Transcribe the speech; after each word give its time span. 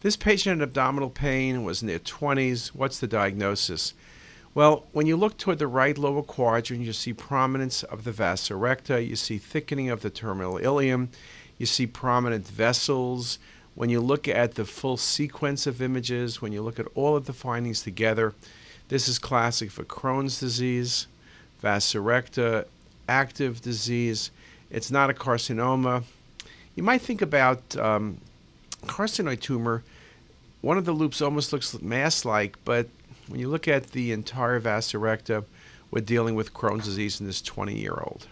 This 0.00 0.16
patient 0.16 0.60
had 0.60 0.68
abdominal 0.68 1.10
pain, 1.10 1.64
was 1.64 1.82
in 1.82 1.88
their 1.88 1.98
20s. 1.98 2.68
What's 2.68 3.00
the 3.00 3.08
diagnosis? 3.08 3.94
Well, 4.54 4.86
when 4.92 5.06
you 5.06 5.16
look 5.16 5.36
toward 5.36 5.58
the 5.58 5.66
right 5.66 5.98
lower 5.98 6.22
quadrant, 6.22 6.84
you 6.84 6.92
see 6.92 7.12
prominence 7.12 7.82
of 7.82 8.04
the 8.04 8.12
vasa 8.12 8.54
recta, 8.54 9.02
you 9.02 9.16
see 9.16 9.38
thickening 9.38 9.90
of 9.90 10.02
the 10.02 10.10
terminal 10.10 10.54
ileum, 10.54 11.08
you 11.58 11.66
see 11.66 11.86
prominent 11.86 12.46
vessels. 12.46 13.38
When 13.74 13.90
you 13.90 14.00
look 14.00 14.26
at 14.26 14.54
the 14.54 14.64
full 14.64 14.96
sequence 14.96 15.66
of 15.66 15.82
images, 15.82 16.40
when 16.40 16.52
you 16.52 16.62
look 16.62 16.78
at 16.78 16.86
all 16.94 17.16
of 17.16 17.26
the 17.26 17.32
findings 17.32 17.82
together, 17.82 18.34
this 18.88 19.08
is 19.08 19.18
classic 19.18 19.70
for 19.70 19.84
Crohn's 19.84 20.40
disease, 20.40 21.08
vasa 21.60 22.00
recta, 22.00 22.66
active 23.08 23.62
disease. 23.62 24.30
It's 24.70 24.90
not 24.90 25.10
a 25.10 25.14
carcinoma. 25.14 26.04
You 26.74 26.82
might 26.82 27.02
think 27.02 27.20
about 27.20 27.76
um, 27.76 28.18
carcinoid 28.86 29.40
tumor. 29.40 29.82
One 30.60 30.78
of 30.78 30.84
the 30.84 30.92
loops 30.92 31.22
almost 31.22 31.52
looks 31.52 31.80
mass-like, 31.80 32.56
but 32.64 32.88
when 33.28 33.40
you 33.40 33.48
look 33.48 33.68
at 33.68 33.92
the 33.92 34.12
entire 34.12 34.58
vasa 34.58 34.98
recta, 34.98 35.44
we're 35.90 36.00
dealing 36.00 36.34
with 36.34 36.54
Crohn's 36.54 36.84
disease 36.84 37.20
in 37.20 37.26
this 37.26 37.42
20-year-old. 37.42 38.26